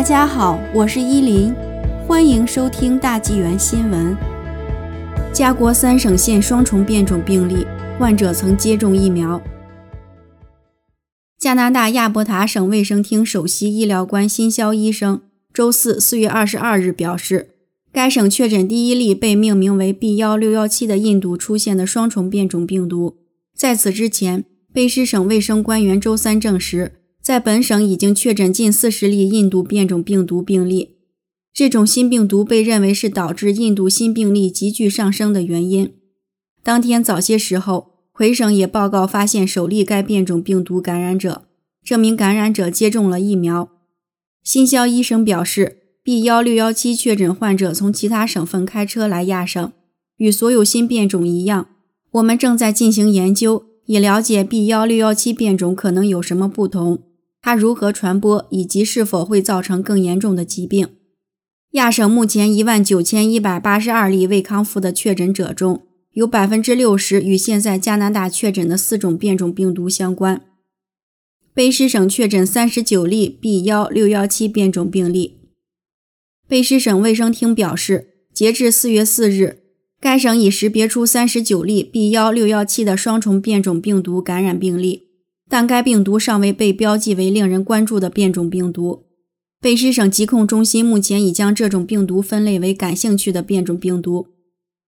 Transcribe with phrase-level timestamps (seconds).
[0.00, 1.54] 大家好，我是依林，
[2.08, 4.16] 欢迎收听大纪元新闻。
[5.30, 7.66] 加国三省现双重变种病例，
[7.98, 9.38] 患者曾接种疫苗。
[11.38, 15.20] 加拿大亚伯塔省卫生厅首席医疗官辛肖医生
[15.52, 17.50] 周四四月二十二日表示，
[17.92, 23.18] 该省确诊第一例被命名为 B 幺六幺七的印度出现的双重变种病毒。
[23.54, 26.99] 在此之前，卑诗省卫生官员周三证实。
[27.30, 30.96] 在本省已经确诊近四十例印度变种病毒病例，
[31.54, 35.92] 这种新病毒被认为是导致印度新病例急剧上升的原因。
[36.64, 41.44] 当天早些时候，魁省也报告发现首例该变种病毒感染者，
[41.84, 43.68] 这名感染者接种了疫苗。
[44.42, 49.72] 新肖医生表示，B 幺六幺七确诊患者从其他省份开车来亚省，
[50.16, 51.68] 与所有新变种一样，
[52.10, 57.04] 我们正在进行研究，以了解 B 幺六幺七变种可能有什么不同。
[57.50, 60.86] 它如何传播，以及是否会造成更严重的疾病？
[61.72, 70.42] 亚省目前一万九千一百八十二例未康复的确诊者中，有百分之六十与现在加拿大确诊的四种变种病毒相关。
[71.52, 75.40] 卑诗省确诊三十九例 B 幺六幺七变种病例。
[76.48, 79.64] 卑诗省卫生厅表示，截至四月四日，
[80.00, 85.09] 该省已识别出三十九例 B 幺六幺七的双重变种病毒感染病例。
[85.50, 89.06] 但该病毒尚未被标记为令人关注的变种病毒。
[89.60, 94.28] 卑诗省疾控中心目前已将这种病毒分类为感兴趣的变种病毒。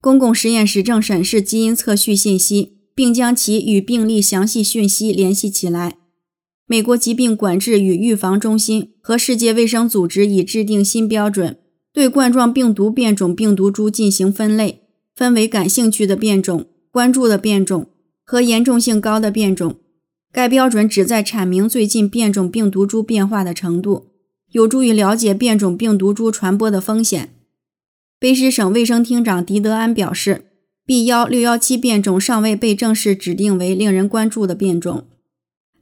[0.00, 5.98] 公共实验室正审视基因测序信息，并将其与病例详细讯息联系起来。
[6.66, 11.58] 美国疾病管制与预防中心和世界卫生组织已制定新标准，
[11.92, 14.80] 对冠状病毒变种病毒株进行分类，
[15.14, 17.90] 分为感兴趣的变种、关注的变种
[18.24, 19.76] 和严重性高的变种。
[20.36, 24.08] 该标准旨在阐明最近变种病毒株变化的程度，
[24.52, 27.32] 有助于了解变种病毒株传播的风险。
[28.20, 30.44] 卑诗省卫生厅长迪德安表示
[30.84, 35.06] ，B 幺六幺七变种尚未被正式指定为令人关注的变种，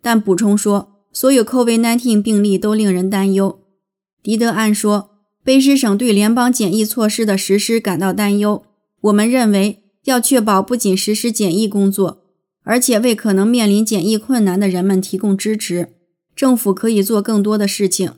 [0.00, 3.58] 但补充说，所有 COVID-19 病例都令人担忧。
[4.22, 5.10] 迪德安说，
[5.44, 8.62] 卑诗省对联邦检疫措施的实施感到担忧。
[9.00, 12.23] 我们认为要确保不仅实施检疫工作。
[12.64, 15.90] 而且为可能面临检疫困难的人们提供支持，
[16.34, 18.14] 政府可以做更多的事情。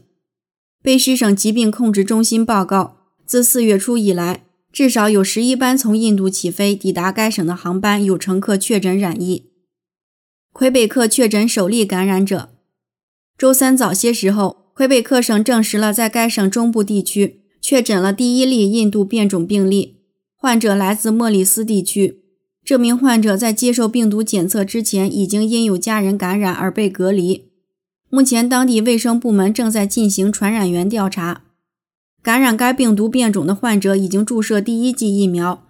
[0.82, 2.96] 卑诗省疾病控制中心报告，
[3.26, 9.50] 自四月初以来，至少有十一班从印度起飞抵达该省的航班有乘客确诊染疫。
[10.52, 12.50] 魁北克确诊首例感染者。
[13.36, 19.96] 周三早些时候，魁北克省证实了在该省中部地区确诊了第一例印度变种病例，
[20.36, 22.22] 患者来自莫里斯地区。
[22.66, 27.44] 这名患者在接受病毒检测之前，已经因有家人感染而被隔离。
[28.10, 31.44] 目前，当地卫生部门正在进行传染源调查。
[32.20, 35.64] 感染该病毒变种的患者已经注射第一剂疫苗。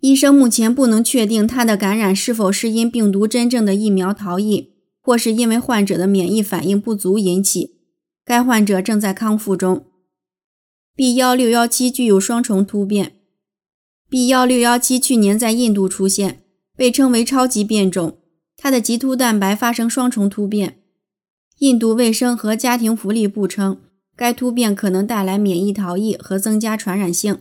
[0.00, 4.70] 医生目前不能确定他的感染是否是因病毒真正的疫苗逃逸，
[5.02, 7.76] 或是因为患者的免疫反应不足引起。
[8.24, 9.84] 该患者正在康复中。
[10.96, 13.19] B 幺六幺七具有双重突变。
[14.10, 16.42] B 幺六幺七去年在印度出现，
[16.76, 18.18] 被称为超级变种。
[18.56, 20.78] 它的棘突蛋白发生双重突变。
[21.60, 23.78] 印度卫生和家庭福利部称，
[24.16, 27.38] 该突变可能带来免疫逃逸和增加传染性。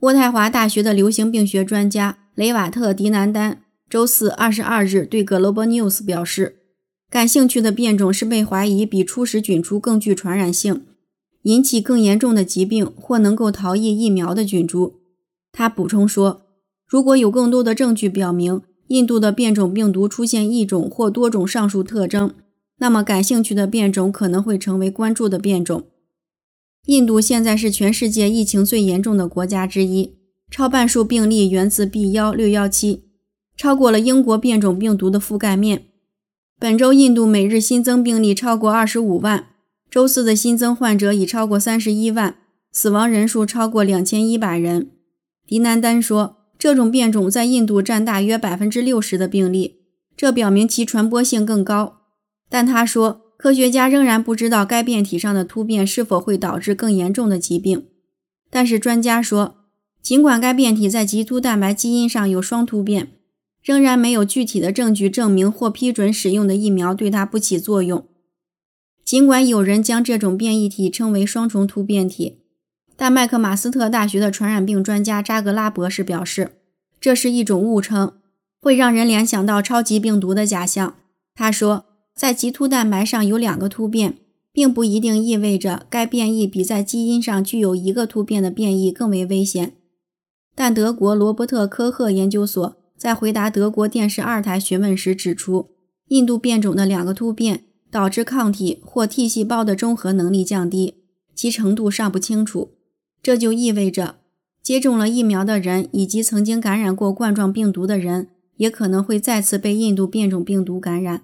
[0.00, 6.56] 渥太华大学的流行病学专家雷瓦特·迪南丹周四二十二日对 Global News 表示，
[7.10, 10.86] 感兴趣的变种是被怀疑比初始菌株更具传染性、
[11.42, 15.00] 引起更严重的疾病或能够逃逸疫苗的菌株。
[15.56, 16.42] 他补充说，
[16.84, 22.34] 如果有更多的证据表明印度的变种病毒出现一种或多种上述特征，
[22.78, 25.84] 那么感兴趣的变种可能会成为关注的变种。
[26.86, 30.16] 印度现在是全世界疫情最严重的国家之一，
[30.50, 33.04] 超半数病例源自 B 幺六幺七，
[33.56, 35.84] 超过了英国变种病毒的覆盖面。
[36.58, 39.46] 本周印度每日新增病例超过二十五万，
[39.88, 42.38] 周四的新增患者已超过三十一万，
[42.72, 44.90] 死亡人数超过两千一百人。
[45.46, 49.80] 迪南丹说，这种变种在印度占大约百分之六十的病例，
[50.16, 52.00] 这表明其传播性更高。
[52.48, 57.86] 但他说，科学家仍然不知道该变体上的突变是否会导致更严重的疾病。
[58.48, 59.56] 但是专家说，
[60.00, 63.12] 尽管该变体在棘突蛋白基因上有双突变，
[63.62, 68.06] 仍然没有具体的证据证明或批准使用的疫苗对它不起作用。
[69.04, 72.43] 尽管有人将这种变异体称为双重突变体。
[72.96, 76.52] 但麦克马斯特大学的传染病专家扎格拉博士表示，
[77.00, 78.12] 这是一种误称，
[78.60, 80.94] 会让人联想到超级病毒的假象。
[81.34, 84.18] 他说，在棘突蛋白上有两个突变，
[84.52, 89.72] 并不一定意味着该变异比在基因上具有一个突变的变异更为危险。
[90.54, 95.70] 但德国罗伯特·科赫研究所在回答德国电视二台询问时指出，
[96.08, 101.02] 印度变种的两个突变导致抗体或 T 细胞的中和能力降低，
[101.34, 102.73] 其程度尚不清楚。
[103.24, 104.16] 这就意味着，
[104.62, 108.28] 接种了疫苗的人以及曾经感染过冠状病毒的人，
[108.58, 111.22] 也可能会再次被印度变种病毒感染。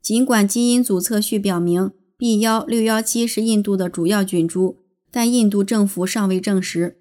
[0.00, 4.76] 尽管基因组测序表明，B 幺六幺七是印度的主要菌株，
[5.10, 6.98] 但印度政府尚未证实。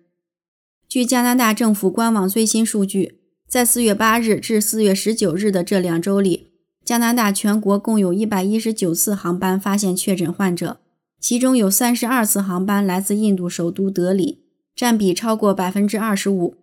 [0.90, 6.48] 据加拿大政府官网最新数据，在四月八日至四月十九日的这两周里，
[6.84, 10.80] 加拿大全国共有一百一十九次航班发现确诊患者，
[11.20, 14.44] 其中有三十二次航班来自印度首都德里，
[14.76, 16.56] 占比超过百分之二十五。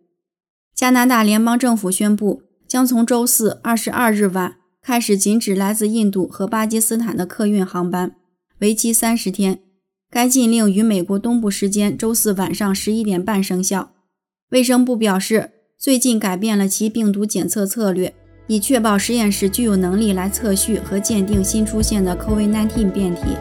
[0.74, 8.14] 加拿大联邦政府宣布，将从周四二十二日晚开始禁止来自印度和巴基斯坦的客运航班。
[8.60, 9.58] 为期三十天，
[10.10, 13.90] 该禁令于美国东部时间周四晚上十一点半生效。
[14.50, 18.14] 卫生部表示，最近改变了其病毒检测策略，
[18.46, 23.36] 以确保实验室具有能力来测序和鉴定新出现的 COVID-19 变体。